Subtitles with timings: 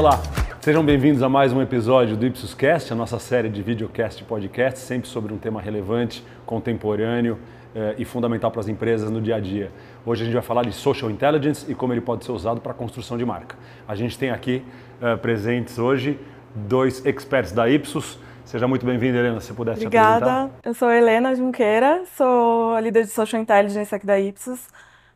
[0.00, 0.18] Olá,
[0.62, 4.24] sejam bem-vindos a mais um episódio do Ipsos Cast, a nossa série de videocast e
[4.24, 7.38] podcast, sempre sobre um tema relevante, contemporâneo
[7.76, 9.70] eh, e fundamental para as empresas no dia a dia.
[10.06, 12.72] Hoje a gente vai falar de social intelligence e como ele pode ser usado para
[12.72, 13.56] a construção de marca.
[13.86, 14.64] A gente tem aqui
[15.02, 16.18] eh, presentes hoje
[16.54, 18.18] dois experts da Ipsos.
[18.46, 20.24] Seja muito bem-vinda, Helena, se pudesse Obrigada.
[20.24, 20.50] apresentar.
[20.64, 24.66] Eu sou Helena Junqueira, sou a líder de Social Intelligence aqui da Ipsos.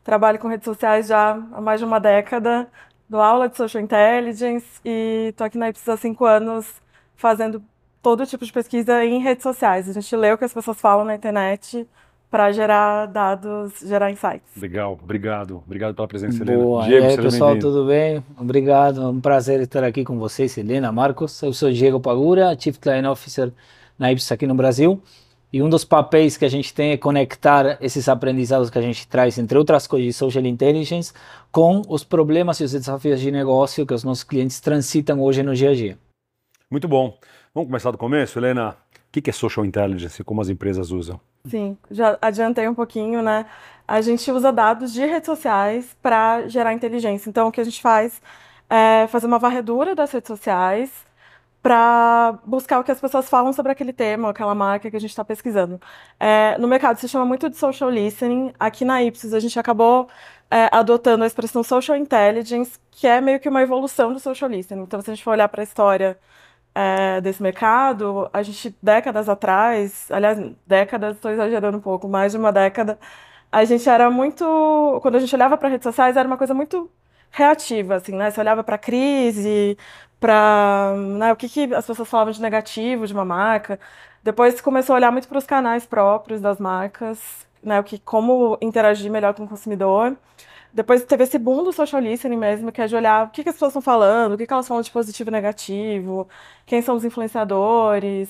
[0.04, 2.68] Trabalho com redes sociais já há mais de uma década,
[3.08, 6.66] dou aula de Social Intelligence e estou aqui na Ipsos há cinco anos
[7.16, 7.62] fazendo
[8.02, 9.88] todo tipo de pesquisa em redes sociais.
[9.88, 11.86] A gente lê o que as pessoas falam na internet
[12.30, 14.60] para gerar dados, gerar insights.
[14.60, 15.62] Legal, obrigado.
[15.64, 16.62] Obrigado pela presença, Helena.
[16.62, 16.84] Boa.
[16.84, 18.24] Diego, e aí, pessoal, tudo bem?
[18.36, 19.02] Obrigado.
[19.02, 21.40] É um prazer estar aqui com vocês, Helena, Marcos.
[21.42, 23.52] Eu sou Diego Pagura, Chief Client Officer
[23.96, 25.00] na Ipsos aqui no Brasil.
[25.54, 29.06] E um dos papéis que a gente tem é conectar esses aprendizados que a gente
[29.06, 31.12] traz, entre outras coisas, de Social Intelligence,
[31.52, 35.54] com os problemas e os desafios de negócio que os nossos clientes transitam hoje no
[35.54, 35.96] dia a dia.
[36.68, 37.16] Muito bom.
[37.54, 38.70] Vamos começar do começo, Helena?
[38.70, 41.20] O que que é social intelligence e como as empresas usam?
[41.44, 43.46] Sim, já adiantei um pouquinho, né?
[43.86, 47.30] A gente usa dados de redes sociais para gerar inteligência.
[47.30, 48.20] Então, o que a gente faz
[48.68, 50.90] é fazer uma varredura das redes sociais
[51.64, 55.08] para buscar o que as pessoas falam sobre aquele tema, aquela marca que a gente
[55.10, 55.80] está pesquisando.
[56.20, 58.52] É, no mercado se chama muito de social listening.
[58.60, 60.06] Aqui na Ipsos a gente acabou
[60.50, 64.82] é, adotando a expressão social intelligence, que é meio que uma evolução do social listening.
[64.82, 66.18] Então, se a gente for olhar para a história
[66.74, 72.38] é, desse mercado, a gente, décadas atrás, aliás, décadas, estou exagerando um pouco, mais de
[72.38, 72.98] uma década,
[73.50, 74.44] a gente era muito.
[75.02, 76.90] Quando a gente olhava para redes sociais, era uma coisa muito
[77.30, 78.30] reativa, assim, né?
[78.30, 79.76] Você olhava para a crise,
[80.20, 83.78] para né, o que, que as pessoas falavam de negativo de uma marca.
[84.22, 87.78] Depois começou a olhar muito para os canais próprios das marcas, né?
[87.80, 90.16] O que, como interagir melhor com o consumidor.
[90.72, 93.48] Depois teve esse boom do social listening mesmo, que é de olhar o que, que
[93.48, 96.28] as pessoas estão falando, o que, que elas falam de positivo e negativo,
[96.66, 98.28] quem são os influenciadores,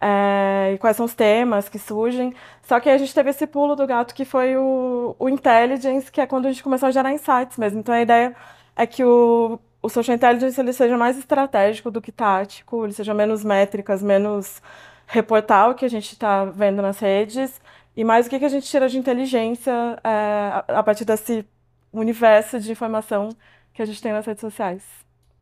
[0.00, 2.34] é, e quais são os temas que surgem.
[2.62, 6.20] Só que a gente teve esse pulo do gato que foi o, o intelligence, que
[6.20, 7.80] é quando a gente começou a gerar insights mesmo.
[7.80, 8.34] Então a ideia
[8.74, 13.14] é que o, o social intelligence ele seja mais estratégico do que tático, ele seja
[13.14, 14.60] menos métricas, menos
[15.06, 17.60] reportar o que a gente está vendo nas redes,
[17.96, 21.46] e mais o que, que a gente tira de inteligência é, a, partir desse
[21.92, 23.28] universo de informação
[23.72, 24.82] que a gente tem nas redes sociais.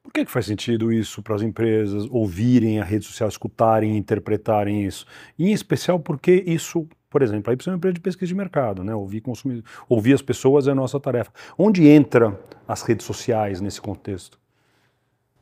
[0.03, 4.85] Por que, que faz sentido isso para as empresas ouvirem a rede social, escutarem, interpretarem
[4.85, 5.07] isso?
[5.39, 8.93] Em especial porque isso, por exemplo, aí precisa uma empresa de pesquisa de mercado, né?
[8.93, 11.31] Ouvir consumidor, ouvir as pessoas é a nossa tarefa.
[11.57, 12.37] Onde entra
[12.67, 14.37] as redes sociais nesse contexto?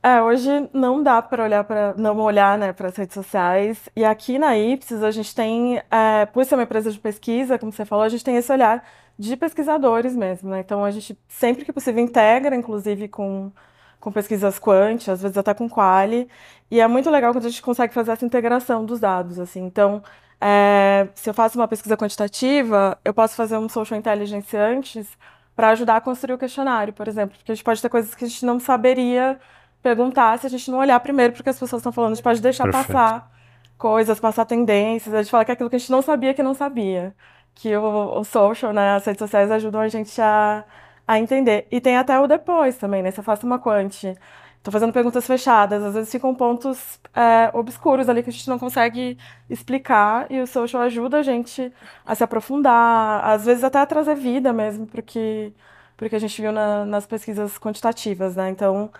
[0.03, 3.89] É, hoje não dá para olhar para não olhar, né, para as redes sociais.
[3.97, 7.73] E aqui na Ipsos a gente tem, é, por ser uma empresa de pesquisa, como
[7.73, 8.87] você falou, a gente tem esse olhar
[9.19, 10.61] de pesquisadores mesmo, né?
[10.61, 13.51] Então a gente sempre que possível integra, inclusive com
[13.99, 16.29] com pesquisas quant, às vezes até com quali,
[16.71, 19.65] e é muito legal quando a gente consegue fazer essa integração dos dados, assim.
[19.65, 20.03] Então,
[20.45, 25.17] é, se eu faço uma pesquisa quantitativa, eu posso fazer um social intelligence antes
[25.55, 28.25] para ajudar a construir o questionário, por exemplo, porque a gente pode ter coisas que
[28.25, 29.39] a gente não saberia
[29.81, 32.41] perguntar se a gente não olhar primeiro porque as pessoas estão falando, a gente pode
[32.41, 32.89] deixar Perfeito.
[32.89, 33.31] passar
[33.79, 36.43] coisas, passar tendências, a gente fala que é aquilo que a gente não sabia que
[36.43, 37.15] não sabia.
[37.55, 40.65] Que o, o social, né, as redes sociais ajudam a gente a,
[41.07, 41.67] a entender.
[41.71, 43.11] E tem até o depois também, né?
[43.11, 44.17] Você faz uma quant,
[44.63, 48.59] tô fazendo perguntas fechadas, às vezes ficam pontos é, obscuros ali que a gente não
[48.59, 49.19] consegue
[49.51, 51.73] explicar e o social ajuda a gente
[52.07, 55.53] a se aprofundar, às vezes até a trazer vida mesmo, porque
[55.97, 58.51] porque a gente viu na, nas pesquisas quantitativas, né?
[58.51, 58.91] Então,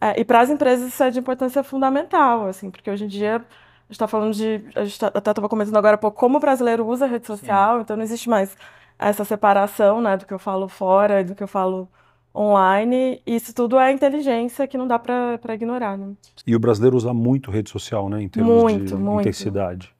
[0.00, 3.36] é, e para as empresas isso é de importância fundamental, assim, porque hoje em dia
[3.36, 4.64] a gente está falando de.
[4.74, 7.26] A gente tá, até estava comentando agora há pouco como o brasileiro usa a rede
[7.26, 8.56] social, então não existe mais
[8.98, 11.88] essa separação, né, do que eu falo fora e do que eu falo
[12.34, 13.20] online.
[13.26, 16.12] Isso tudo é inteligência que não dá para ignorar, né?
[16.46, 18.22] E o brasileiro usa muito rede social, né?
[18.22, 19.20] Em termos Muito, de muito.
[19.20, 19.94] intensidade.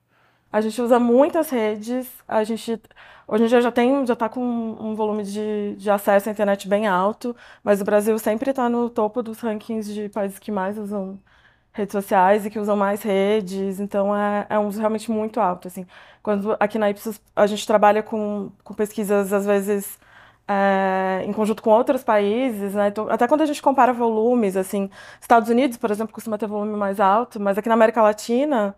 [0.51, 2.79] A gente usa muitas redes, a gente
[3.27, 6.67] hoje em dia já tem, já está com um volume de, de acesso à internet
[6.67, 10.77] bem alto, mas o Brasil sempre está no topo dos rankings de países que mais
[10.77, 11.17] usam
[11.71, 15.67] redes sociais e que usam mais redes, então é, é um uso realmente muito alto,
[15.67, 15.87] assim.
[16.21, 19.97] Quando aqui na Ipsos a gente trabalha com, com pesquisas, às vezes,
[20.47, 22.89] é, em conjunto com outros países, né?
[22.89, 24.89] Então, até quando a gente compara volumes, assim,
[25.21, 28.75] Estados Unidos, por exemplo, costuma ter volume mais alto, mas aqui na América Latina,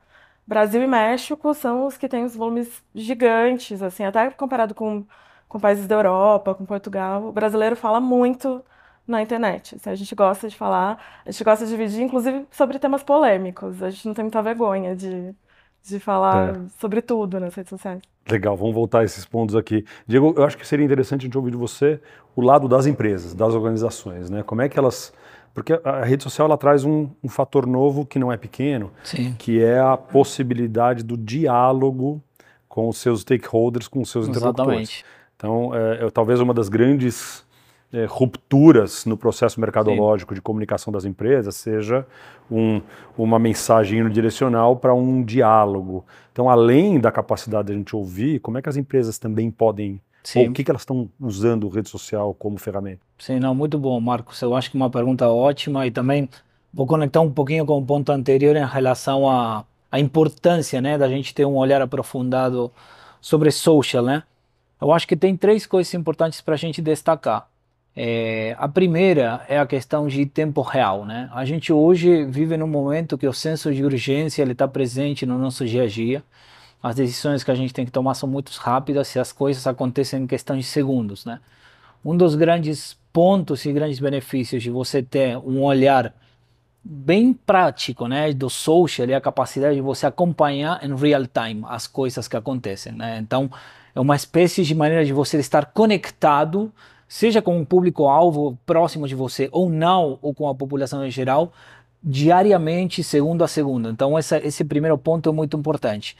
[0.47, 5.05] Brasil e México são os que têm os volumes gigantes, assim, até comparado com,
[5.47, 7.23] com países da Europa, com Portugal.
[7.25, 8.63] O brasileiro fala muito
[9.07, 9.75] na internet.
[9.75, 13.81] Assim, a gente gosta de falar, a gente gosta de dividir, inclusive, sobre temas polêmicos.
[13.83, 15.35] A gente não tem muita vergonha de,
[15.87, 16.59] de falar É.
[16.79, 18.01] sobre tudo nas redes sociais.
[18.29, 19.85] Legal, vamos voltar a esses pontos aqui.
[20.07, 21.99] Diego, eu acho que seria interessante a gente ouvir de você
[22.35, 24.41] o lado das empresas, das organizações, né?
[24.43, 25.13] Como é que elas
[25.53, 29.33] Porque a, rede social ela traz um, um, fator novo que não é pequeno, Sim.
[29.37, 32.21] que é a possibilidade do diálogo
[32.67, 34.51] com os seus stakeholders, com os seus Exatamente.
[34.51, 35.05] interlocutores.
[35.37, 37.44] Então, é, é, talvez uma das grandes
[37.93, 40.35] é, rupturas no processo mercadológico Sim.
[40.35, 42.05] de comunicação das empresas seja
[42.51, 42.81] um,
[43.17, 46.05] uma mensagem unidirecional para um diálogo.
[46.31, 50.01] Então, além da capacidade de a gente ouvir, como é que as empresas também podem
[50.25, 50.39] Sim.
[50.39, 52.99] Ou o que, que elas estão usando rede social como ferramenta?
[53.19, 54.41] Sim, não, muito bom, Marcos.
[54.41, 56.27] Eu acho que uma pergunta ótima e também
[56.73, 61.07] vou conectar um pouquinho com o ponto anterior em relação à, à importância né, da
[61.07, 62.71] gente ter um olhar aprofundado
[63.21, 64.03] sobre social.
[64.03, 64.23] Né?
[64.81, 67.47] Eu acho que tem três coisas importantes para a gente destacar.
[67.95, 71.29] É, a primeira é a questão de tempo real, né?
[71.33, 75.37] A gente hoje vive num momento que o senso de urgência ele está presente no
[75.37, 76.21] nosso dia a dia.
[76.83, 80.23] As decisões que a gente tem que tomar são muito rápidas e as coisas acontecem
[80.23, 81.39] em questão de segundos, né?
[82.03, 86.13] Um dos grandes pontos e grandes benefícios de você ter um olhar
[86.83, 91.87] bem prático, né, do social é a capacidade de você acompanhar em real time as
[91.87, 93.17] coisas que acontecem, né?
[93.19, 93.49] Então,
[93.95, 96.71] é uma espécie de maneira de você estar conectado
[97.07, 101.51] seja com um público-alvo próximo de você ou não, ou com a população em geral,
[102.03, 103.89] diariamente, segundo a segundo.
[103.89, 106.15] Então, essa, esse primeiro ponto é muito importante.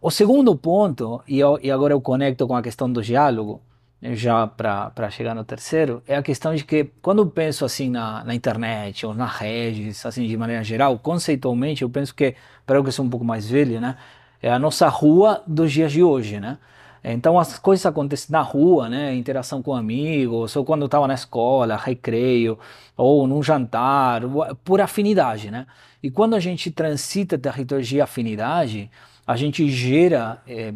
[0.00, 3.60] O segundo ponto, e, eu, e agora eu conecto com a questão do diálogo,
[4.00, 7.90] né, já para chegar no terceiro, é a questão de que quando eu penso assim
[7.90, 12.78] na, na internet ou nas redes, assim de maneira geral, conceitualmente, eu penso que, para
[12.78, 13.96] eu que sou um pouco mais velho, né,
[14.40, 16.58] é a nossa rua dos dias de hoje, né?
[17.02, 19.14] Então as coisas acontecem na rua, né?
[19.14, 22.58] Interação com amigos, ou quando estava na escola, recreio,
[22.96, 24.22] ou num jantar,
[24.64, 25.66] por afinidade, né?
[26.02, 28.90] E quando a gente transita território de afinidade,
[29.26, 30.72] a gente gera é,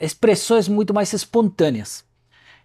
[0.00, 2.04] expressões muito mais espontâneas.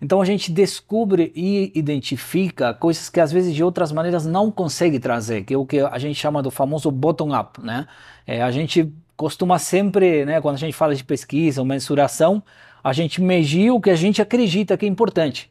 [0.01, 4.99] Então a gente descobre e identifica coisas que às vezes de outras maneiras não consegue
[4.99, 7.87] trazer, que é o que a gente chama do famoso bottom-up, né?
[8.27, 12.43] É, a gente costuma sempre, né, quando a gente fala de pesquisa ou mensuração,
[12.83, 15.49] a gente medir o que a gente acredita que é importante.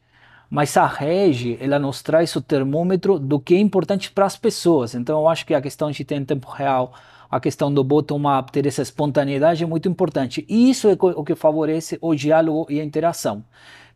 [0.50, 4.94] Mas a rege, ela nos traz o termômetro do que é importante para as pessoas.
[4.94, 6.93] Então eu acho que a questão de ter em tempo real,
[7.31, 10.44] a questão do bottom-up, ter essa espontaneidade é muito importante.
[10.46, 13.43] E isso é o que favorece o diálogo e a interação.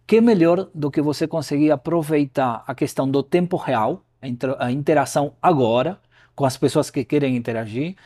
[0.07, 4.03] Que melhor do que você conseguir aproveitar a questão do tempo real,
[4.59, 5.99] a interação agora,
[6.35, 7.97] com as pessoas que querem interagir,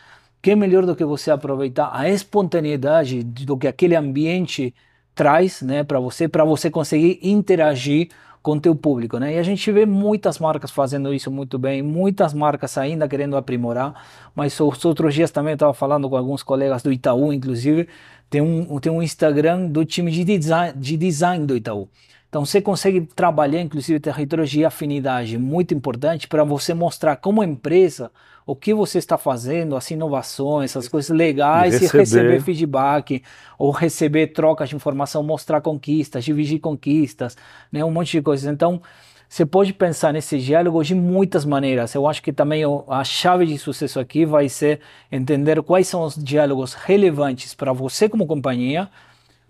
[0.43, 4.75] que melhor do que você aproveitar a espontaneidade do que aquele ambiente
[5.21, 8.09] traz, né, para você, para você conseguir interagir
[8.43, 9.35] com o teu público, né?
[9.35, 14.03] E a gente vê muitas marcas fazendo isso muito bem, muitas marcas ainda querendo aprimorar,
[14.35, 17.87] mas os outros dias também estava falando com alguns colegas do Itaú, inclusive,
[18.31, 21.87] tem um, tem um Instagram do time de design, de design do Itaú.
[22.31, 28.09] Então você consegue trabalhar, inclusive, territórios de afinidade muito importante para você mostrar como empresa
[28.47, 31.99] o que você está fazendo, as inovações, essas coisas legais e receber.
[31.99, 33.23] e receber feedback
[33.59, 37.37] ou receber trocas de informação, mostrar conquistas, dividir conquistas,
[37.71, 38.47] né, um monte de coisas.
[38.47, 38.81] Então
[39.29, 41.94] você pode pensar nesse diálogo de muitas maneiras.
[41.94, 44.81] Eu acho que também a chave de sucesso aqui vai ser
[45.11, 48.88] entender quais são os diálogos relevantes para você como companhia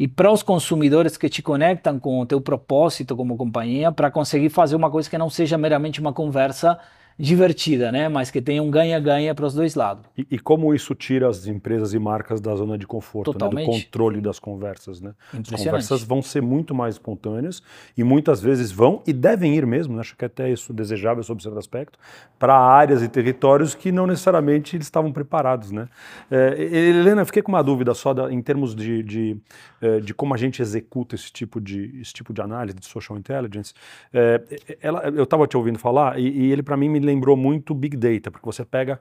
[0.00, 4.48] e para os consumidores que te conectam com o teu propósito como companhia para conseguir
[4.48, 6.78] fazer uma coisa que não seja meramente uma conversa
[7.20, 8.08] divertida, né?
[8.08, 10.04] Mas que tenha um ganha-ganha para os dois lados.
[10.16, 13.62] E, e, como isso tira as empresas e marcas da zona de conforto, né?
[13.62, 15.12] do controle das conversas, né?
[15.32, 17.62] As conversas vão ser muito mais espontâneas
[17.96, 20.00] e muitas vezes vão e devem ir mesmo, né?
[20.00, 21.98] acho que até isso desejável sob certo aspecto,
[22.38, 25.88] para áreas e territórios que não necessariamente eles estavam preparados, né?
[26.30, 29.36] É, Helena, fiquei com uma dúvida só da, em termos de, de,
[29.80, 33.18] é, de, como a gente executa esse tipo de, esse tipo de análise de social
[33.18, 33.74] intelligence.
[34.12, 34.40] É,
[34.80, 37.96] ela, eu estava te ouvindo falar e, e ele para mim me lembrou muito Big
[37.96, 39.00] Data, porque você pega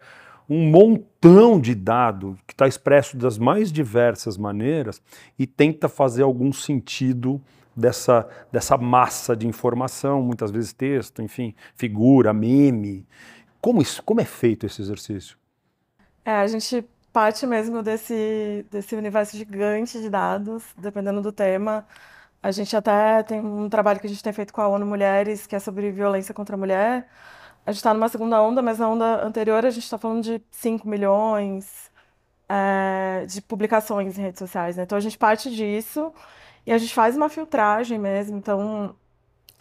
[0.50, 5.02] um montão de dado que está expresso das mais diversas maneiras
[5.38, 7.40] e tenta fazer algum sentido
[7.76, 13.06] dessa, dessa massa de informação, muitas vezes texto, enfim, figura, meme.
[13.62, 15.38] Como, isso, como é feito esse exercício?
[16.26, 21.86] É, a gente parte mesmo desse, desse universo gigante de dados, dependendo do tema.
[22.42, 25.46] A gente até tem um trabalho que a gente tem feito com a ONU Mulheres,
[25.46, 27.08] que é sobre violência contra a mulher,
[27.70, 30.42] a gente está numa segunda onda, mas na onda anterior a gente está falando de
[30.50, 31.92] 5 milhões
[32.50, 34.76] é, de publicações em redes sociais.
[34.76, 34.84] Né?
[34.84, 36.12] Então a gente parte disso
[36.66, 38.36] e a gente faz uma filtragem mesmo.
[38.38, 38.96] Então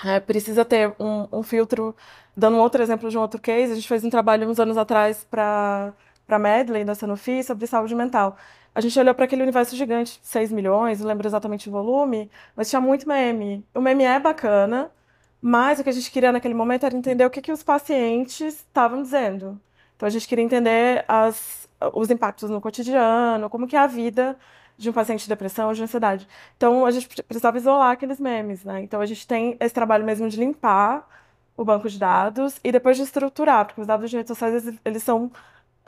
[0.03, 1.95] é, precisa ter um, um, filtro.
[2.35, 4.79] Dando um outro exemplo de um outro case, a gente fez um trabalho uns anos
[4.79, 5.93] atrás para
[6.29, 8.38] a Medley da Sanofi sobre saúde mental.
[8.75, 12.71] A gente olhou para aquele universo gigante, 6 milhões, não lembro exatamente o volume, mas
[12.71, 13.67] tinha muito meme.
[13.75, 14.91] O meme é bacana,
[15.40, 18.57] Mas o que a gente queria naquele momento era entender o que, que os pacientes
[18.57, 19.61] estavam dizendo.
[19.97, 24.37] Então a gente queria entender as, os impactos no cotidiano, como que é a vida
[24.76, 26.26] de um paciente de depressão ou de ansiedade.
[26.57, 28.80] Então a gente precisava isolar aqueles memes, né?
[28.83, 31.09] Então a gente tem esse trabalho mesmo de limpar
[31.57, 34.80] o banco de dados e depois de estruturar, porque os dados de redes sociais eles,
[34.85, 35.30] eles são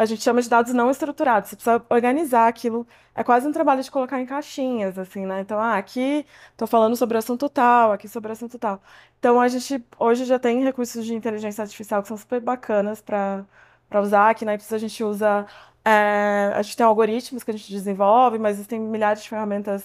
[0.00, 1.50] a gente chama de dados não estruturados.
[1.50, 2.86] Você precisa organizar aquilo.
[3.14, 5.40] É quase um trabalho de colocar em caixinhas, assim, né?
[5.42, 8.80] Então, ah, aqui estou falando sobre o assunto tal, aqui sobre o assunto tal.
[9.18, 13.44] Então, a gente hoje já tem recursos de inteligência artificial que são super bacanas para
[14.02, 14.30] usar.
[14.30, 15.46] Aqui na IPSIS a gente usa.
[15.84, 19.84] É, a gente tem algoritmos que a gente desenvolve, mas existem milhares de ferramentas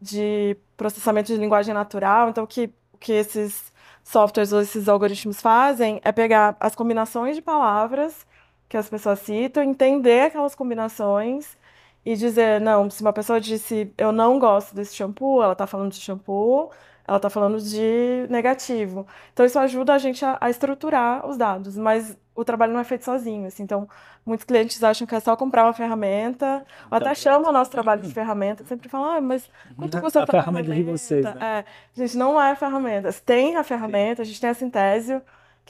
[0.00, 2.30] de processamento de linguagem natural.
[2.30, 3.70] Então, o que, o que esses
[4.02, 8.26] softwares ou esses algoritmos fazem é pegar as combinações de palavras
[8.70, 11.58] que as pessoas citam, entender aquelas combinações
[12.06, 15.90] e dizer, não, se uma pessoa disse eu não gosto desse shampoo, ela está falando
[15.90, 16.70] de shampoo,
[17.06, 19.08] ela está falando de negativo.
[19.32, 22.84] Então isso ajuda a gente a, a, estruturar os dados, mas o trabalho não é
[22.84, 23.48] feito sozinho.
[23.48, 23.88] Assim, então
[24.24, 28.02] muitos clientes acham que é só comprar uma ferramenta, ou até chamam o nosso trabalho
[28.02, 30.68] de ferramenta, sempre falam, ah, mas quanto custa a, a ferramenta?
[30.68, 31.34] ferramenta de vocês, né?
[31.40, 33.12] é, gente, não é ferramenta.
[33.12, 35.20] Tem a ferramenta, a gente tem a Sintésio,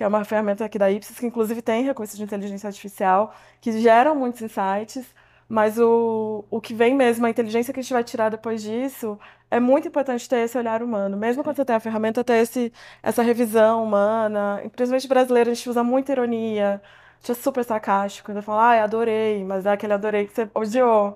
[0.00, 3.71] que é uma ferramenta aqui da Ipsos, que inclusive tem recursos de inteligência artificial, que
[3.83, 5.04] geram muitos insights,
[5.47, 9.19] mas o, o que vem mesmo, a inteligência que a gente vai tirar depois disso,
[9.50, 11.19] é muito importante ter esse olhar humano.
[11.19, 14.62] Mesmo quando você tem a ferramenta, ter esse, essa revisão humana.
[14.75, 18.85] Principalmente brasileiro, a gente usa muita ironia, a gente é super sarcástico, ainda fala, ah,
[18.85, 21.14] adorei, mas é aquele adorei que você odiou.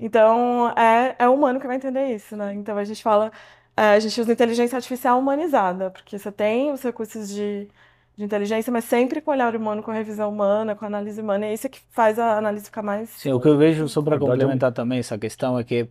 [0.00, 2.52] Então, é, é o humano que vai entender isso, né?
[2.52, 3.30] Então, a gente fala,
[3.76, 7.68] é, a gente usa inteligência artificial humanizada, porque você tem os recursos de
[8.16, 11.46] de inteligência, mas sempre com olhar humano, com revisão humana, com análise humana.
[11.46, 13.10] É isso que faz a análise ficar mais.
[13.10, 15.88] Sim, o que eu vejo, só para complementar também essa questão, é que, ou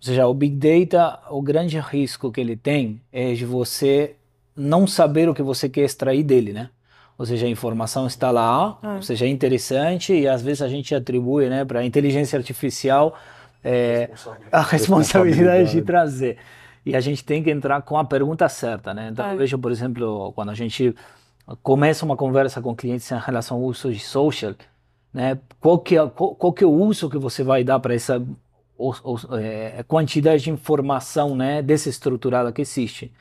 [0.00, 4.16] seja, o Big Data, o grande risco que ele tem é de você
[4.56, 6.70] não saber o que você quer extrair dele, né?
[7.16, 8.94] Ou seja, a informação está lá, ah.
[8.96, 13.16] ou seja, é interessante e às vezes a gente atribui né, para a inteligência artificial
[13.62, 14.10] é,
[14.50, 16.38] a responsabilidade de trazer.
[16.84, 19.08] E a gente tem que entrar com a pergunta certa, né?
[19.10, 20.94] Então, eu vejo, por exemplo, quando a gente
[21.62, 24.54] começa uma conversa com clientes em relação ao uso de social,
[25.12, 25.38] né?
[25.60, 28.22] Qual que é, qual, qual que é o uso que você vai dar para essa
[29.40, 33.12] é, quantidade de informação, né, desestruturada que existe?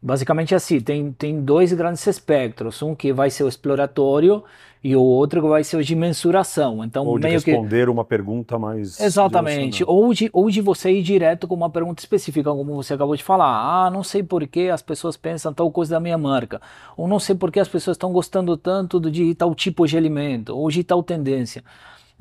[0.00, 4.42] Basicamente assim, tem, tem dois grandes espectros, um que vai ser o exploratório
[4.84, 6.82] e o outro que vai ser o de mensuração.
[6.84, 7.90] Então, ou de meio responder que...
[7.90, 8.98] uma pergunta mais...
[9.00, 13.14] Exatamente, ou de, ou de você ir direto com uma pergunta específica, como você acabou
[13.14, 13.86] de falar.
[13.86, 16.60] Ah, não sei por que as pessoas pensam tal coisa da minha marca,
[16.96, 20.56] ou não sei por que as pessoas estão gostando tanto de tal tipo de alimento,
[20.56, 21.62] ou de tal tendência.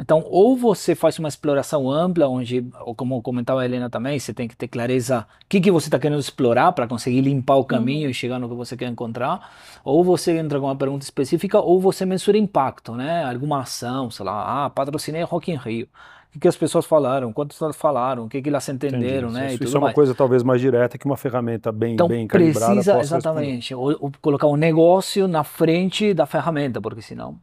[0.02, 4.34] Então, ou você faz uma exploração ampla, onde, ou como comentava a Helena também, você
[4.34, 7.64] tem que ter clareza o que, que você está querendo explorar para conseguir limpar o
[7.64, 8.10] caminho uhum.
[8.10, 9.52] e chegar no que você quer encontrar,
[9.84, 13.24] ou você entra com uma pergunta específica, ou você mensura impacto, né?
[13.32, 15.88] Alguma ação, sei lá, ah, patrocinei Rock in Rio.
[16.36, 19.34] O que, as pessoas falaram, quantas elas falaram, o que, que elas entenderam, Entendi.
[19.34, 19.54] né?
[19.54, 19.96] Isso, isso é uma mais.
[19.96, 22.74] coisa talvez mais direta que uma ferramenta bem, então, bem calibrada.
[22.74, 27.38] Precisa, exatamente, ou, ou colocar um negócio na frente da ferramenta, porque senão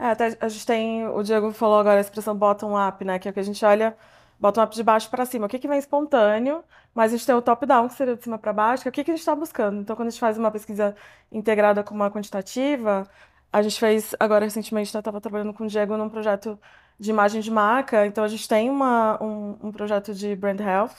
[0.00, 3.18] é, até a gente tem, o Diego falou agora a expressão bottom-up, né?
[3.18, 3.94] Que é o que a gente olha
[4.40, 5.46] bottom-up de baixo para cima.
[5.46, 6.64] O que, que vem espontâneo,
[6.94, 8.92] mas a gente tem o top-down, que seria de cima para baixo, que é o
[8.92, 9.80] que, que a gente está buscando.
[9.80, 10.96] Então, quando a gente faz uma pesquisa
[11.30, 13.06] integrada com uma quantitativa,
[13.52, 16.58] a gente fez, agora recentemente, eu estava trabalhando com o Diego num projeto
[16.98, 20.96] de imagem de marca, então a gente tem uma, um, um projeto de brand health,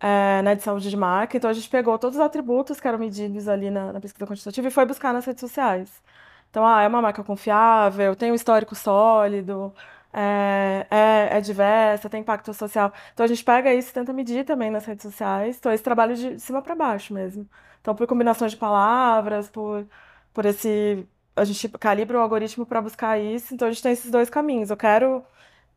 [0.00, 2.98] é, né, de saúde de marca, então a gente pegou todos os atributos que eram
[2.98, 5.90] medidos ali na, na pesquisa quantitativa e foi buscar nas redes sociais.
[6.56, 9.74] Então, ah, é uma marca confiável, tem um histórico sólido,
[10.10, 12.90] é, é, é, diversa, tem impacto social.
[13.12, 15.58] Então a gente pega isso e tenta medir também nas redes sociais.
[15.58, 17.46] Então esse trabalho de cima para baixo mesmo.
[17.82, 19.86] Então por combinações de palavras, por,
[20.32, 23.52] por esse a gente calibra o algoritmo para buscar isso.
[23.54, 24.70] Então a gente tem esses dois caminhos.
[24.70, 25.22] Eu quero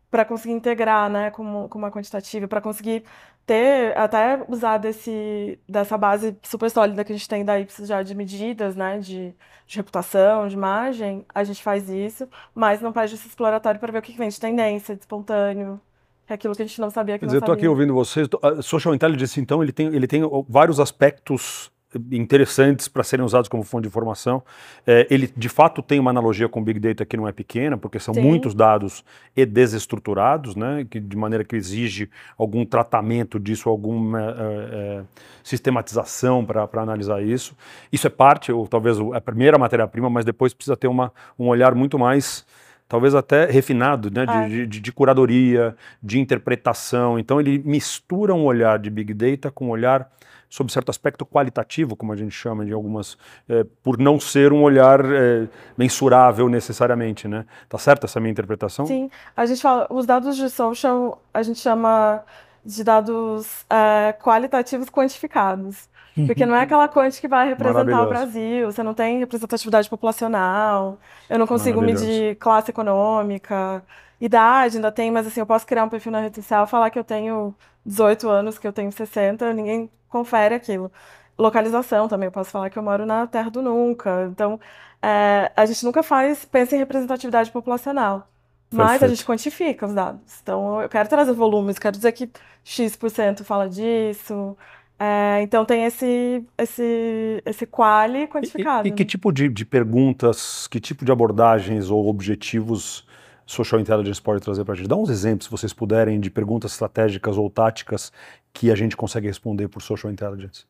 [0.10, 3.04] para conseguir integrar, né, com, uma quantitativa, para conseguir
[3.46, 8.02] ter, até usar desse, dessa base super sólida que a gente tem da Ipsos já
[8.02, 9.34] de medidas, né, de,
[9.68, 14.00] de reputação, de imagem, a gente faz isso, mas não faz esse exploratório para ver
[14.00, 15.80] o que vem de tendência, de espontâneo,
[16.26, 17.94] que é aquilo que a gente não sabia que Quer dizer, eu estou aqui ouvindo
[17.94, 18.28] vocês,
[18.62, 21.72] Social Intelligence, então, ele tem, ele tem vários aspectos
[22.12, 24.44] interessantes para serem usados como fonte de informação.
[24.86, 28.00] É, ele, de fato, tem uma analogia com Big Data que não é pequena, porque
[28.00, 28.22] são Sim.
[28.22, 29.04] muitos dados
[29.36, 35.02] e desestruturados, né, que, de maneira que exige algum tratamento disso, alguma é, é,
[35.44, 37.56] sistematização para analisar isso.
[37.92, 41.74] Isso é parte, ou talvez a primeira matéria-prima, mas depois precisa ter uma, um olhar
[41.74, 42.46] muito mais
[42.88, 44.26] talvez até refinado, né?
[44.28, 44.48] É.
[44.48, 47.20] De, de, de curadoria, de interpretação.
[47.20, 50.10] Então ele mistura um olhar de Big Data com um olhar
[50.50, 54.64] sob certo aspecto qualitativo, como a gente chama de algumas, eh, por não ser um
[54.64, 57.46] olhar eh, mensurável necessariamente, né?
[57.68, 58.86] Tá certa essa minha interpretação?
[58.86, 62.24] Sim, a gente fala, os dados de social a gente chama
[62.66, 65.88] de dados é, qualitativos quantificados.
[66.26, 68.10] Porque não é aquela quant que vai representar o.
[68.10, 70.98] Brasil, você não tem representatividade populacional,
[71.30, 73.82] eu não consigo medir classe econômica,
[74.20, 77.00] idade ainda tem, mas assim, eu posso criar um perfil na rede social, falar que
[77.00, 80.92] eu tenho 18 anos, que eu tenho 60, ninguém confere aquilo.
[81.38, 84.28] Localização também, eu posso falar que eu moro na terra do nunca.
[84.32, 84.60] Então,
[85.02, 88.28] é, a gente nunca faz, pensa em representatividade populacional.
[88.72, 89.10] Mas a Perfeito.
[89.10, 90.40] gente quantifica os dados.
[90.42, 92.30] Então, eu quero trazer volumes, quero dizer que
[92.64, 94.56] X% fala disso.
[95.00, 98.88] É, então, tem esse, esse, esse quali E- quantificado.
[98.88, 99.06] E, e que né?
[99.06, 103.06] tipo de, de perguntas, que tipo de abordagens ou objetivos
[103.52, 104.88] Social Intelligence pode trazer para a gente?
[104.88, 108.12] Dá uns exemplos, se vocês puderem, de perguntas estratégicas ou táticas
[108.54, 110.66] que a gente consegue responder por Social Intelligence.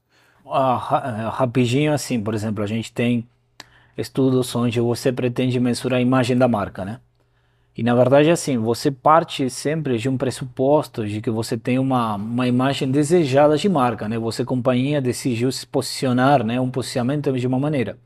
[0.45, 3.27] Ah, ra- rapidinho assim, por exemplo, a gente tem
[3.97, 7.01] estudos onde você pretende mensurar a imagem da marca, né?
[7.77, 12.15] E na verdade, assim, você parte sempre de um pressuposto de que você tem uma,
[12.15, 14.19] uma imagem desejada de marca, né?
[14.19, 16.59] Você, companhia, decidiu se posicionar, né?
[16.61, 17.97] Um posicionamento de uma maneira.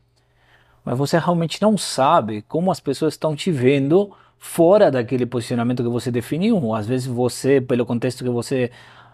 [0.85, 4.11] Mas você realmente não sabe como as pessoas estão te vendo
[4.43, 6.75] fora daquele posicionamento que você definiu.
[6.75, 8.69] Às vezes você, pelo contexto que você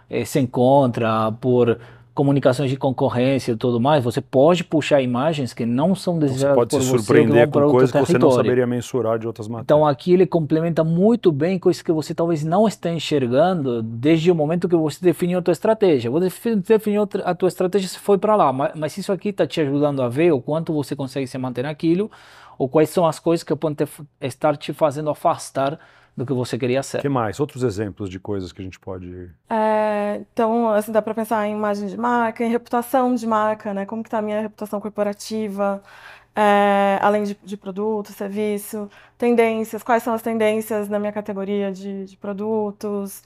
[0.10, 1.80] eh, se encontra, por
[2.20, 6.34] comunicações de concorrência e tudo mais, você pode puxar imagens que não são Então, Você
[6.34, 8.68] desejadas pode por se você, que surpreender vão para com coisas que você não saberia
[8.68, 9.64] mensurar de outras matérias.
[9.64, 14.36] Então aqui ele complementa muito bem coisas que você talvez não esteja enxergando desde o
[14.36, 16.12] momento que você definiu a tua estratégia.
[16.12, 19.48] Você defi- definiu a tua estratégia, você foi para lá, mas, mas isso aqui está
[19.48, 22.12] te ajudando a ver o quanto você consegue se manter naquilo,
[22.58, 23.88] ou quais são as coisas que podem
[24.20, 25.80] estar te fazendo afastar
[26.20, 27.02] do que você queria O ser.
[27.02, 27.40] que mais?
[27.40, 29.32] Outros exemplos de coisas que a gente pode...
[29.50, 33.86] É, então, assim, dá para pensar em imagem de marca, em reputação de marca, né?
[33.86, 35.82] Como que tá a minha reputação corporativa,
[36.36, 42.06] é, além de, de produto, serviço, tendências, quais são as tendências na minha categoria de,
[42.06, 43.24] de produtos,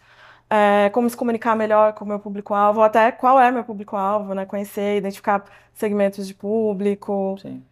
[0.50, 4.34] é, como se comunicar melhor com o meu público-alvo, ou até qual é meu público-alvo,
[4.34, 4.46] né?
[4.46, 7.38] Conhecer, identificar segmentos de público.
[7.42, 7.64] Sim.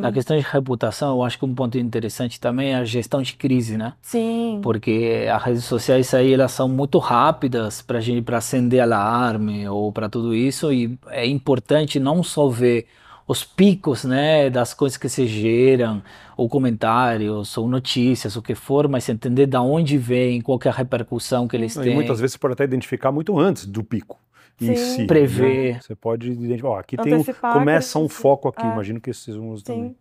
[0.00, 3.34] Na questão de reputação, eu acho que um ponto interessante também é a gestão de
[3.34, 3.94] crise, né?
[4.02, 9.68] sim, Porque as redes sociais aí elas são muito rápidas para gente para acender alarme
[9.68, 12.86] ou para tudo isso e é importante não só ver
[13.28, 16.00] os picos, né, das coisas que se geram,
[16.36, 20.70] ou comentários, ou notícias, o que for, mas entender da onde vem, qual que é
[20.70, 21.94] a repercussão que eles E têm.
[21.94, 24.16] muitas vezes você pode até identificar muito antes do pico
[24.60, 24.96] em Sim.
[25.00, 25.06] si.
[25.06, 25.74] Prever.
[25.74, 25.80] né?
[25.80, 28.70] Você pode identificar, ó, aqui tem um, Antecipar começa um foco aqui, É.
[28.72, 29.96] imagino que esses uns também.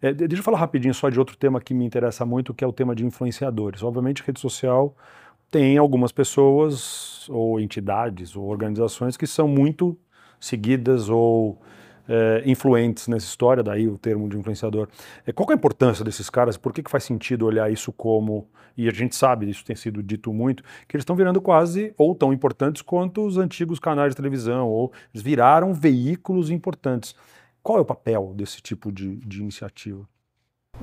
[0.00, 2.62] É, de- deixa eu falar rapidinho só de outro tema que me interessa muito, que
[2.62, 3.82] é o tema de influenciadores.
[3.82, 4.96] Obviamente, rede social
[5.50, 9.98] tem algumas pessoas, ou entidades, ou organizações que são muito
[10.38, 11.60] seguidas ou
[12.08, 14.88] é, influentes nessa história, daí o termo de influenciador.
[15.26, 16.56] É, qual que é a importância desses caras?
[16.56, 20.02] Por que, que faz sentido olhar isso como, e a gente sabe, isso tem sido
[20.02, 24.16] dito muito, que eles estão virando quase ou tão importantes quanto os antigos canais de
[24.16, 27.14] televisão, ou eles viraram veículos importantes.
[27.62, 30.08] Qual é o papel desse tipo de, de iniciativa?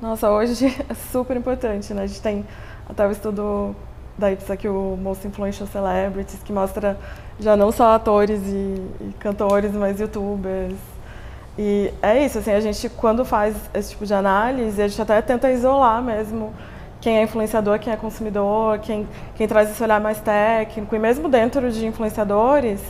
[0.00, 2.02] Nossa, hoje é super importante, né?
[2.02, 2.44] A gente tem
[2.88, 3.74] até o estudo
[4.16, 6.98] da Ipsos aqui, o Most Influential Celebrities, que mostra
[7.38, 10.95] já não só atores e, e cantores, mas youtubers.
[11.58, 15.22] E é isso, assim, a gente quando faz esse tipo de análise, a gente até
[15.22, 16.52] tenta isolar mesmo
[17.00, 20.94] quem é influenciador, quem é consumidor, quem, quem traz esse olhar mais técnico.
[20.94, 22.80] E mesmo dentro de influenciadores,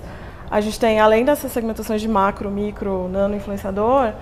[0.51, 4.13] a gente tem, além dessas segmentações de macro, micro, nano influenciador,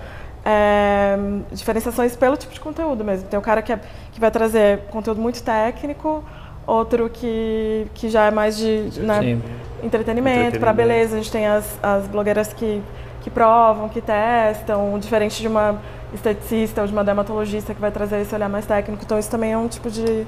[0.44, 1.16] é,
[1.52, 3.28] diferenciações pelo tipo de conteúdo mesmo.
[3.28, 3.80] Tem o cara que, é,
[4.12, 6.24] que vai trazer conteúdo muito técnico,
[6.66, 9.42] outro que, que já é mais de, né, Sim.
[9.82, 10.76] entretenimento, para Entretenimento.
[10.76, 11.14] beleza.
[11.14, 12.82] A gente tem as, as blogueiras que,
[13.24, 15.80] que provam, que testam, diferente de uma
[16.12, 19.02] esteticista ou de uma dermatologista que vai trazer esse olhar mais técnico.
[19.02, 20.26] Então, isso também é um tipo de,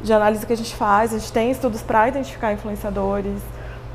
[0.00, 1.12] de análise que a gente faz.
[1.12, 3.42] A gente tem estudos para identificar influenciadores.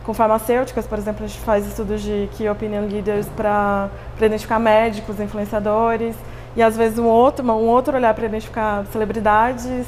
[0.03, 5.17] Com farmacêuticas, por exemplo, a gente faz estudos de key opinion leaders para identificar médicos,
[5.21, 6.13] influenciadores.
[6.53, 9.87] E às vezes um outro, um outro olhar para identificar celebridades,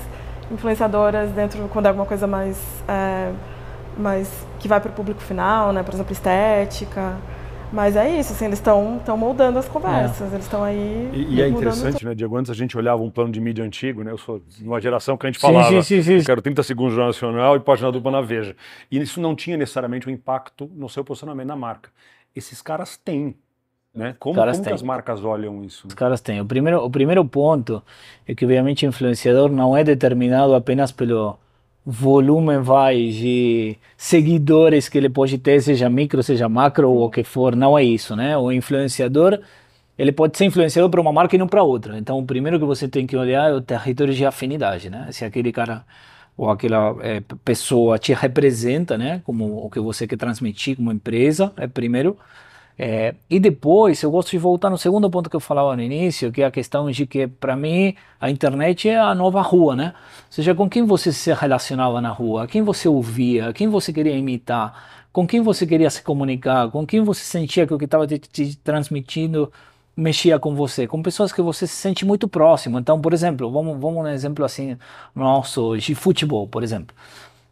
[0.49, 3.29] influenciadoras dentro, quando é alguma coisa mais, é,
[3.97, 5.83] mais que vai para o público final, né?
[5.83, 7.17] por exemplo, estética.
[7.73, 11.09] Mas é isso, assim, eles estão moldando as conversas, eles estão aí.
[11.11, 12.37] E, e é mudando interessante, né, Diego?
[12.37, 14.11] Antes a gente olhava um plano de mídia antigo, né?
[14.11, 16.13] Eu sou de uma geração que a gente Sim, falava, sim, sim, sim.
[16.17, 18.55] eu quero 30 segundos no Jornal Nacional e página dupla na Veja.
[18.91, 21.89] E isso não tinha necessariamente um impacto no seu posicionamento na marca.
[22.35, 23.35] Esses caras têm.
[23.91, 24.15] Né?
[24.19, 25.87] Como, como que as marcas olham isso?
[25.87, 26.41] Os caras têm.
[26.41, 27.81] O primeiro, o primeiro ponto
[28.27, 31.39] é que, obviamente, o influenciador não é determinado apenas pelo
[31.85, 37.23] volume vai de seguidores que ele pode ter, seja micro, seja macro ou o que
[37.23, 38.37] for, não é isso, né?
[38.37, 39.39] O influenciador,
[39.97, 41.97] ele pode ser influenciador para uma marca e não para outra.
[41.97, 45.07] Então, o primeiro que você tem que olhar é o território de afinidade, né?
[45.11, 45.83] Se aquele cara
[46.35, 49.21] ou aquela é, pessoa te representa, né?
[49.23, 52.17] Como o que você quer transmitir como empresa, é primeiro.
[52.77, 56.31] É, e depois, eu gosto de voltar no segundo ponto que eu falava no início,
[56.31, 59.93] que é a questão de que, para mim, a internet é a nova rua, né?
[59.95, 64.15] Ou seja, com quem você se relacionava na rua, quem você ouvia, quem você queria
[64.17, 68.07] imitar, com quem você queria se comunicar, com quem você sentia que o que estava
[68.07, 69.51] te, te, transmitindo
[69.95, 72.79] mexia com você, com pessoas que você se sente muito próximo.
[72.79, 74.75] Então, por exemplo, vamos, vamos um exemplo assim
[75.15, 76.95] nosso de futebol, por exemplo.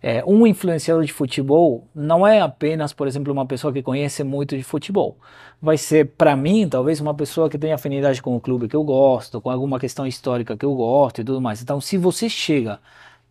[0.03, 4.57] É, um influenciador de futebol não é apenas, por exemplo, uma pessoa que conhece muito
[4.57, 5.15] de futebol.
[5.61, 8.83] Vai ser, para mim, talvez uma pessoa que tem afinidade com o clube que eu
[8.83, 11.61] gosto, com alguma questão histórica que eu gosto e tudo mais.
[11.61, 12.79] Então, se você chega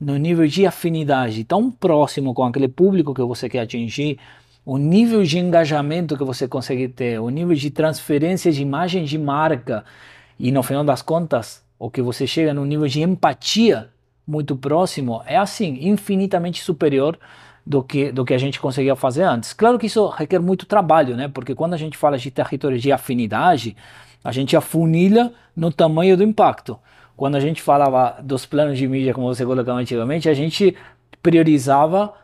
[0.00, 4.18] no nível de afinidade tão próximo com aquele público que você quer atingir,
[4.64, 9.18] o nível de engajamento que você consegue ter, o nível de transferência de imagem de
[9.18, 9.84] marca
[10.38, 13.90] e no final das contas, o que você chega no nível de empatia
[14.30, 17.18] muito próximo é assim, infinitamente superior
[17.66, 19.52] do que, do que a gente conseguia fazer antes.
[19.52, 21.28] Claro que isso requer muito trabalho, né?
[21.28, 23.76] Porque quando a gente fala de território de afinidade,
[24.22, 26.78] a gente afunilha no tamanho do impacto.
[27.16, 30.74] Quando a gente falava dos planos de mídia, como você colocava antigamente, a gente
[31.22, 32.14] priorizava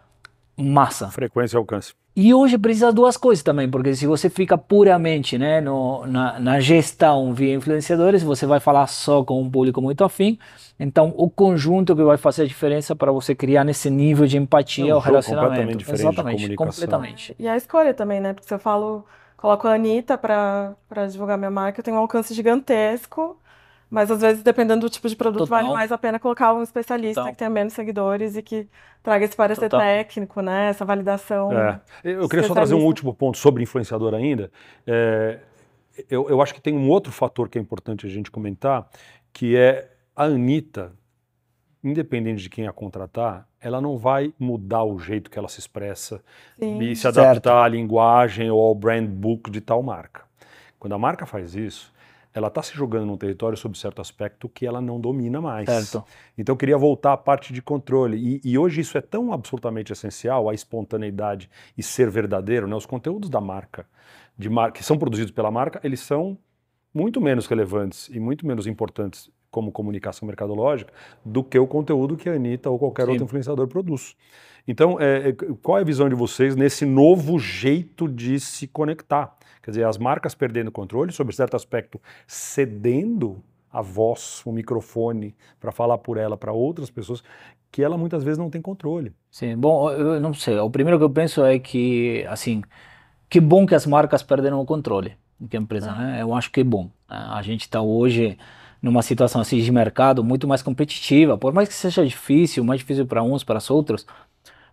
[0.57, 1.09] massa.
[1.09, 1.95] Frequência e alcance.
[2.19, 6.61] E hoje precisa duas coisas também, porque se você fica puramente né, no, na, na,
[6.61, 10.39] gestão via influenciadores, você vai falar só com um público muito afim.
[10.81, 14.93] Então, o conjunto que vai fazer a diferença para você criar nesse nível de empatia
[14.93, 15.51] é um relacionamento.
[15.51, 17.37] Completamente diferente Exatamente, completamente.
[17.39, 18.33] E a escolha também, né?
[18.33, 19.05] Porque se eu falo,
[19.37, 20.75] coloco a Anitta para
[21.11, 23.39] divulgar minha marca, eu tenho um alcance gigantesco.
[23.89, 25.63] Mas às vezes, dependendo do tipo de produto, Total.
[25.63, 27.33] vale mais a pena colocar um especialista Total.
[27.33, 28.69] que tenha menos seguidores e que
[29.03, 29.81] traga esse parecer Total.
[29.81, 30.71] técnico, né?
[30.71, 31.53] Essa validação.
[31.53, 31.81] É.
[32.03, 34.51] Eu queria só trazer um último ponto sobre influenciador ainda.
[34.87, 35.39] É,
[36.11, 38.89] eu, eu acho que tem um outro fator que é importante a gente comentar,
[39.33, 40.93] que é a Anitta,
[41.83, 46.23] independente de quem a contratar, ela não vai mudar o jeito que ela se expressa
[46.59, 46.81] Sim.
[46.81, 47.51] e se adaptar certo.
[47.51, 50.25] à linguagem ou ao brand book de tal marca.
[50.79, 51.93] Quando a marca faz isso,
[52.37, 55.65] ela está se jogando num território sob certo aspecto que ela não domina mais.
[55.65, 56.05] Certo.
[56.37, 58.19] Então eu queria voltar à parte de controle.
[58.45, 62.77] E, e, hoje isso é tão absolutamente essencial, a espontaneidade e ser verdadeiro, né?
[62.77, 63.87] Os conteúdos da marca,
[64.37, 66.37] de mar que são produzidos pela marca, eles são
[66.93, 70.93] muito menos relevantes e muito menos importantes como comunicação mercadológica
[71.25, 73.13] do que o conteúdo que a Anitta ou qualquer Sim.
[73.13, 74.15] outro influenciador produz.
[74.69, 79.35] Então, é, é, qual é a visão de vocês nesse novo jeito de se conectar?
[79.63, 83.43] Quer dizer, as marcas perdendo controle, sobre certo aspecto, cedendo
[83.73, 87.25] a voz, o microfone, para falar por ela para outras pessoas
[87.73, 89.15] que ela muitas vezes não tem controle.
[89.31, 90.59] Sim, bom, eu não sei.
[90.59, 92.61] O primeiro que eu penso é que, assim,
[93.27, 95.17] que bom que as marcas perderam o controle
[95.49, 95.99] que a empresa, ah.
[95.99, 96.23] né?
[96.23, 96.85] Eu acho que é bom.
[97.09, 97.27] Né?
[97.31, 98.39] A gente está hoje
[98.83, 103.07] numa situação assim de mercado muito mais competitiva, por mais que seja difícil, mais difícil
[103.07, 104.07] para uns, para os outros,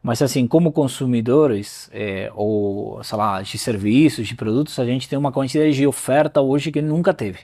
[0.01, 5.17] mas assim, como consumidores, é, ou sei lá, de serviços, de produtos, a gente tem
[5.17, 7.39] uma quantidade de oferta hoje que nunca teve.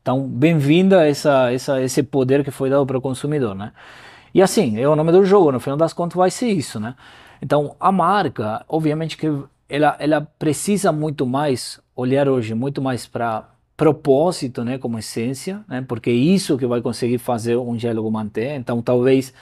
[0.00, 3.72] Então, bem-vinda essa, essa, esse poder que foi dado para o consumidor, né?
[4.32, 6.94] E assim, é o nome do jogo, no final das contas vai ser isso, né?
[7.42, 9.26] Então, a marca, obviamente que
[9.68, 15.84] ela, ela precisa muito mais olhar hoje, muito mais para propósito, né, como essência, né?
[15.86, 18.56] Porque é isso que vai conseguir fazer um diálogo manter.
[18.56, 19.34] Então, talvez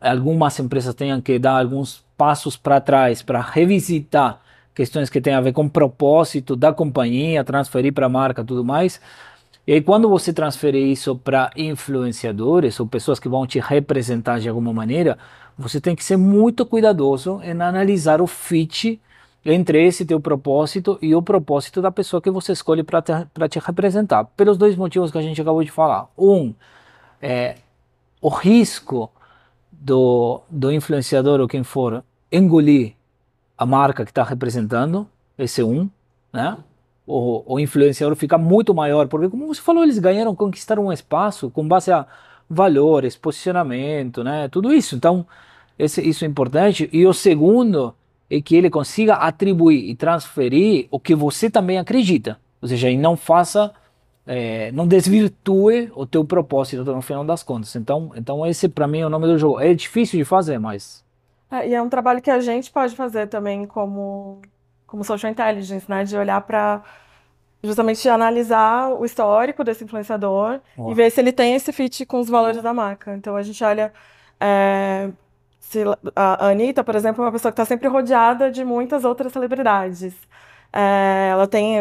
[0.00, 4.40] algumas empresas tenham que dar alguns passos para trás para revisitar
[4.74, 9.00] questões que têm a ver com propósito da companhia, transferir para a marca tudo mais.
[9.66, 14.48] E aí, quando você transfere isso para influenciadores ou pessoas que vão te representar de
[14.48, 15.18] alguma maneira,
[15.58, 19.00] você tem que ser muito cuidadoso em analisar o fit
[19.46, 23.12] entre esse teu propósito e o propósito da pessoa que você escolhe para te,
[23.48, 24.24] te representar.
[24.36, 26.08] Pelos dois motivos que a gente acabou de falar.
[26.18, 26.52] Um,
[27.22, 27.54] é,
[28.20, 29.10] o risco
[29.70, 32.94] do, do influenciador ou quem for engolir
[33.56, 35.88] a marca que está representando, esse é um,
[36.32, 36.58] né?
[37.06, 41.48] O, o influenciador fica muito maior, porque como você falou, eles ganharam, conquistaram um espaço
[41.50, 42.04] com base a
[42.50, 44.48] valores, posicionamento, né?
[44.48, 44.96] Tudo isso.
[44.96, 45.24] Então,
[45.78, 46.90] esse, isso é importante.
[46.92, 47.94] E o segundo
[48.30, 52.38] é que ele consiga atribuir e transferir o que você também acredita.
[52.60, 53.72] Ou seja, e não faça
[54.26, 57.76] é, não desvirtue o teu propósito no final das contas.
[57.76, 59.60] Então, então esse para mim é o nome do jogo.
[59.60, 61.04] É difícil de fazer, mas
[61.50, 64.40] é, e é um trabalho que a gente pode fazer também como
[64.86, 66.82] como social intelligence, né, de olhar para
[67.62, 70.90] justamente analisar o histórico desse influenciador Uau.
[70.90, 73.14] e ver se ele tem esse fit com os valores da marca.
[73.14, 73.92] Então a gente olha
[74.40, 75.10] é,
[75.70, 75.82] se
[76.14, 80.14] a Anitta, por exemplo, é uma pessoa que está sempre rodeada de muitas outras celebridades.
[80.72, 81.78] É, ela tem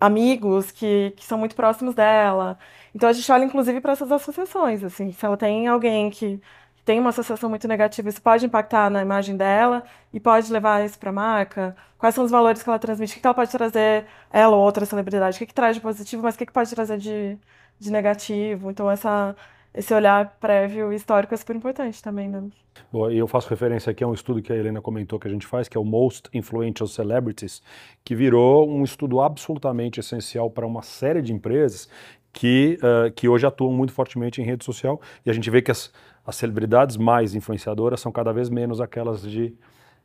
[0.00, 2.58] amigos que, que são muito próximos dela.
[2.94, 6.40] Então a gente olha inclusive para essas associações, assim, se ela tem alguém que
[6.84, 10.98] tem uma associação muito negativa, isso pode impactar na imagem dela e pode levar isso
[10.98, 11.76] para a marca.
[11.98, 13.16] Quais são os valores que ela transmite?
[13.16, 15.36] O que ela pode trazer, ela ou outra celebridade?
[15.36, 17.38] O que, que traz de positivo, mas o que, que pode trazer de,
[17.78, 18.70] de negativo?
[18.70, 19.34] Então, essa,
[19.74, 22.44] esse olhar prévio histórico é super importante também, né?
[22.92, 25.30] Bom, e eu faço referência aqui a um estudo que a Helena comentou que a
[25.30, 27.60] gente faz, que é o Most Influential Celebrities,
[28.04, 31.88] que virou um estudo absolutamente essencial para uma série de empresas
[32.32, 35.00] que, uh, que hoje atuam muito fortemente em rede social.
[35.26, 35.92] E a gente vê que as,
[36.24, 39.54] as celebridades mais influenciadoras são cada vez menos aquelas de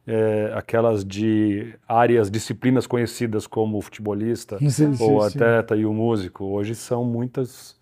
[0.07, 5.81] é, aquelas de áreas, disciplinas conhecidas como o futebolista sim, ou sim, atleta sim.
[5.81, 6.45] e o músico.
[6.45, 7.78] Hoje são muitas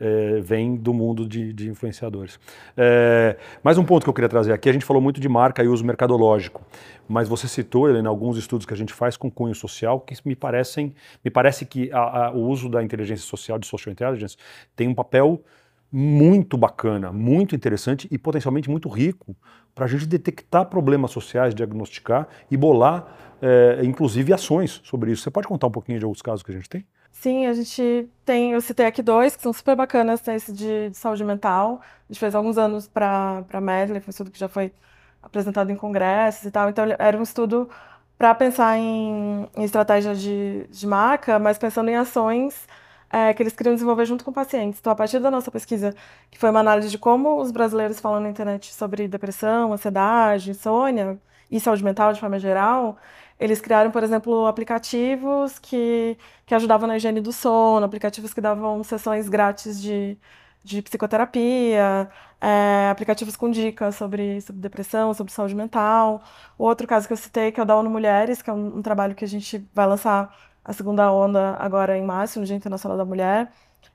[0.00, 2.38] é, vêm do mundo de, de influenciadores.
[2.76, 5.62] É, mais um ponto que eu queria trazer aqui, a gente falou muito de marca
[5.62, 6.62] e uso mercadológico,
[7.08, 10.36] mas você citou, Helena, alguns estudos que a gente faz com cunho social que me
[10.36, 14.36] parecem, me parece que a, a, o uso da inteligência social, de social intelligence,
[14.76, 15.42] tem um papel
[15.90, 19.34] muito bacana, muito interessante e potencialmente muito rico
[19.74, 23.06] para a gente detectar problemas sociais, diagnosticar e bolar,
[23.40, 25.22] é, inclusive, ações sobre isso.
[25.22, 26.84] Você pode contar um pouquinho de alguns casos que a gente tem?
[27.20, 30.90] Sim, a gente tem, eu citei aqui dois que são super bacanas, tem esse de,
[30.90, 31.80] de saúde mental.
[32.08, 34.72] A gente fez alguns anos para a Medley, foi um estudo que já foi
[35.20, 36.68] apresentado em congressos e tal.
[36.70, 37.68] Então, era um estudo
[38.16, 42.68] para pensar em, em estratégia de, de marca, mas pensando em ações
[43.10, 44.78] é, que eles queriam desenvolver junto com pacientes.
[44.80, 45.94] Então, a partir da nossa pesquisa,
[46.30, 51.18] que foi uma análise de como os brasileiros falam na internet sobre depressão, ansiedade, insônia
[51.50, 52.96] e saúde mental de forma geral,
[53.38, 58.82] eles criaram, por exemplo, aplicativos que, que ajudavam na higiene do sono, aplicativos que davam
[58.82, 60.18] sessões grátis de,
[60.64, 66.22] de psicoterapia, é, aplicativos com dicas sobre, sobre depressão, sobre saúde mental.
[66.58, 68.78] O outro caso que eu citei, que é o da ONU Mulheres, que é um,
[68.78, 72.56] um trabalho que a gente vai lançar a segunda onda agora em março, no Dia
[72.56, 73.50] Internacional da Mulher.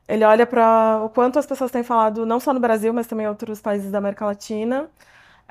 [0.07, 3.25] Ele olha para o quanto as pessoas têm falado, não só no Brasil, mas também
[3.25, 4.89] em outros países da América Latina,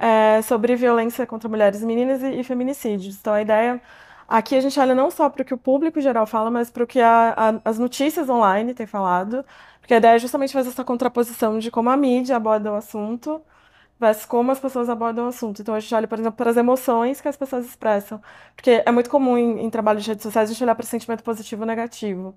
[0.03, 3.17] é, sobre violência contra mulheres meninas e, e, feminicídios.
[3.21, 3.81] Então, a ideia.
[4.29, 6.85] Aqui a gente olha não só para o que o público geral fala, mas para
[6.85, 9.45] o que a, a, as notícias online têm falado,
[9.81, 13.43] porque a ideia é justamente fazer essa contraposição de como a mídia aborda o assunto
[14.01, 15.63] versus como as pessoas abordam o assunto.
[15.63, 18.21] Então a gente olha, por exemplo, para as emoções que as pessoas expressam.
[18.57, 21.23] Porque é muito comum em, em trabalho de redes sociais a gente olhar para sentimento
[21.23, 22.37] positivo ou negativo.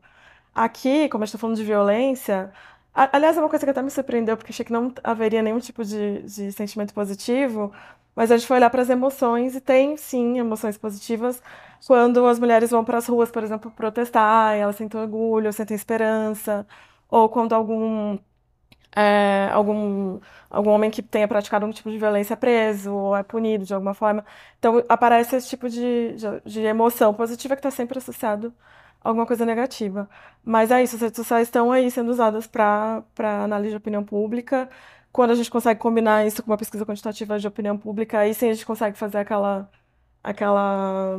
[0.54, 2.52] Aqui, como a gente está falando de violência,
[2.96, 5.84] aliás, é uma coisa que até me surpreendeu, porque achei que não haveria nenhum tipo
[5.84, 7.72] de, de sentimento positivo,
[8.16, 11.42] mas a gente foi olhar para as emoções e tem sim emoções positivas
[11.88, 16.66] quando as mulheres vão para as ruas, por exemplo, protestar, elas sentem orgulho, sentem esperança,
[17.10, 18.18] ou quando algum
[18.96, 23.24] é, algum, algum homem que tenha praticado algum tipo de violência é preso ou é
[23.24, 24.26] punido de alguma forma.
[24.60, 28.54] Então, aparece esse tipo de, de, de emoção positiva que está sempre associado
[29.06, 30.10] alguma coisa negativa.
[30.44, 33.04] Mas é isso, as redes sociais estão aí sendo usadas para
[33.44, 34.70] análise de opinião pública.
[35.12, 38.50] Quando a gente consegue combinar isso com uma pesquisa quantitativa de opinião pública, aí sim
[38.50, 39.70] a gente consegue fazer aquela,
[40.24, 41.18] aquela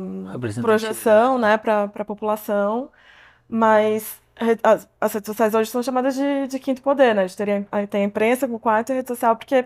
[0.61, 2.91] projeção né, para a população.
[3.49, 4.21] Mas
[4.63, 7.23] as, as, redes sociais hoje são chamadas de, de quinto poder, né?
[7.23, 9.65] A gente teria, tem a imprensa com quarto e a rede social, porque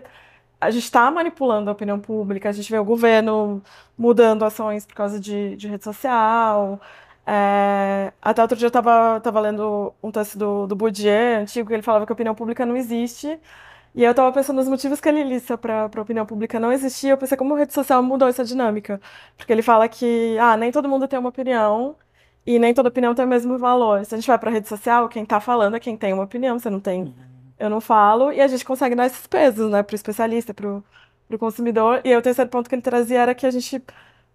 [0.60, 3.60] a gente está manipulando a opinião pública, a gente vê o governo
[3.98, 6.80] mudando ações por causa de, de rede social.
[7.26, 11.74] É, até outro dia eu estava tava lendo um texto do, do Bourdieu, antigo, que
[11.74, 13.38] ele falava que a opinião pública não existe.
[13.94, 17.08] E eu estava pensando nos motivos que ele lista para a opinião pública não existir.
[17.08, 19.00] Eu pensei como a rede social mudou essa dinâmica.
[19.36, 21.96] Porque ele fala que ah, nem todo mundo tem uma opinião,
[22.46, 24.04] e nem toda opinião tem o mesmo valor.
[24.04, 26.24] Se a gente vai para a rede social, quem está falando é quem tem uma
[26.24, 27.14] opinião, você não tem.
[27.58, 30.68] Eu não falo, e a gente consegue dar esses pesos, né, para o especialista, para
[30.68, 32.00] o consumidor.
[32.04, 33.82] E aí, o terceiro ponto que ele trazia era que a gente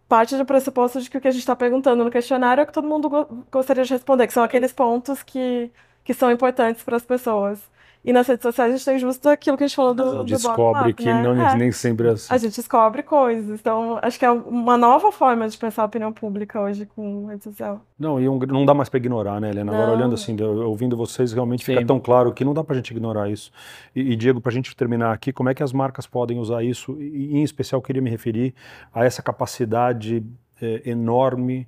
[0.07, 2.67] parte do pressuposto de que o que a gente está perguntando no questionário é o
[2.67, 5.71] que todo mundo go gostaria de responder, que são aqueles pontos que,
[6.03, 7.59] que são importantes para as pessoas.
[8.03, 10.23] E nas redes sociais a gente tem justo aquilo que a gente falou do, do
[10.23, 11.21] Descobre que né?
[11.21, 11.55] não, é.
[11.57, 12.33] nem sempre é assim.
[12.33, 13.59] A gente descobre coisas.
[13.59, 17.43] Então, acho que é uma nova forma de pensar a opinião pública hoje com rede
[17.43, 17.81] social.
[17.99, 19.71] Não, e um, não dá mais para ignorar, né, Helena?
[19.71, 19.77] Não.
[19.77, 21.73] Agora, olhando assim, ouvindo vocês, realmente Sim.
[21.73, 23.51] fica tão claro que não dá para a gente ignorar isso.
[23.95, 26.63] E, e Diego, para a gente terminar aqui, como é que as marcas podem usar
[26.63, 26.95] isso?
[27.01, 28.53] E, em especial, queria me referir
[28.93, 30.23] a essa capacidade
[30.61, 31.67] é, enorme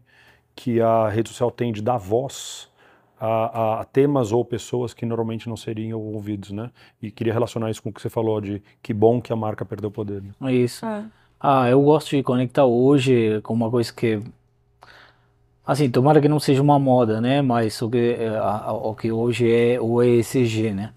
[0.56, 2.69] que a rede social tem de dar voz
[3.20, 6.72] a, a, temas ou pessoas que normalmente não seriam ouvidos, né?
[7.02, 9.66] E queria relacionar isso com o que você falou de que bom que a marca
[9.66, 10.22] perdeu poder.
[10.22, 10.32] Né?
[10.44, 10.86] É isso.
[10.86, 11.04] É.
[11.40, 14.22] Ah, eu gosto de conectar hoje com uma coisa que
[15.70, 17.44] Assim, tomara que não seja uma moda, né?
[17.44, 20.94] Mas o que, é, o que hoje é o ESG, né?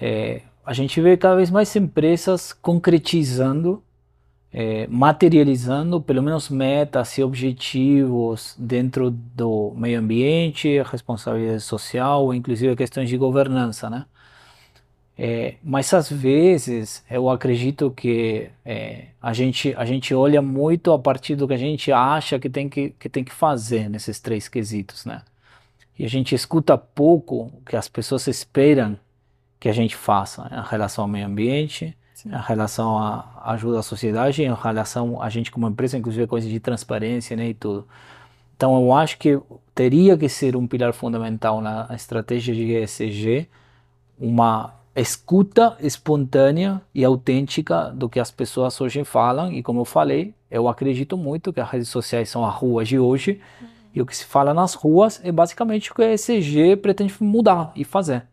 [0.00, 3.82] É, a gente vê cada vez mais empresas concretizando,
[4.52, 13.08] é, materializando pelo menos metas e objetivos dentro do meio ambiente, responsabilidade social, inclusive questões
[13.08, 14.06] de governança, né?
[15.20, 20.98] É, mas às vezes eu acredito que é, a, gente, a gente olha muito a
[20.98, 24.48] partir do que a gente acha que tem que, que tem que fazer nesses três
[24.48, 25.22] quesitos, né?
[25.98, 28.96] E a gente escuta pouco o que as pessoas esperam
[29.58, 30.62] que a gente faça né?
[30.64, 32.30] em relação ao meio ambiente, Sim.
[32.30, 36.58] em relação à ajuda à sociedade, em relação a gente como empresa, inclusive coisas de
[36.58, 37.86] transparência né, e tudo.
[38.56, 39.40] Então eu acho que
[39.72, 43.48] teria que ser um pilar fundamental na estratégia de ESG,
[44.18, 49.52] uma escuta espontânea e autêntica do que as pessoas hoje falam.
[49.52, 52.98] E como eu falei, eu acredito muito que as redes sociais são as ruas de
[52.98, 53.40] hoje.
[53.60, 53.68] Uhum.
[53.94, 57.70] E o que se fala nas ruas é basicamente o que a ECG pretende mudar
[57.76, 58.26] e fazer.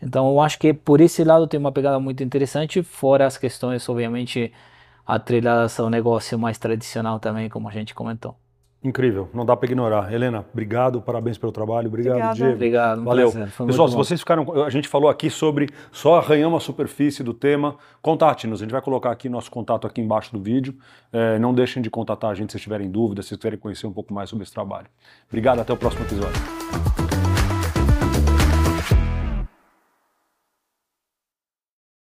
[0.00, 3.88] Então eu acho que por esse lado tem uma pegada muito interessante, fora as questões,
[3.88, 4.52] obviamente,
[5.06, 8.36] atreladas ao negócio mais tradicional também, como a gente comentou.
[8.84, 10.12] Incrível, não dá para ignorar.
[10.12, 11.88] Helena, obrigado, parabéns pelo trabalho.
[11.88, 12.34] Obrigado, Obrigada.
[12.36, 12.52] Diego.
[12.52, 13.32] Obrigado, valeu.
[13.66, 17.76] Pessoal, se vocês ficaram, a gente falou aqui sobre só arranhamos a superfície do tema,
[18.00, 18.60] contate-nos.
[18.60, 20.76] A gente vai colocar aqui nosso contato aqui embaixo do vídeo.
[21.12, 24.14] É, não deixem de contatar a gente se tiverem dúvidas, se quiserem conhecer um pouco
[24.14, 24.86] mais sobre esse trabalho.
[25.28, 27.05] Obrigado, até o próximo episódio.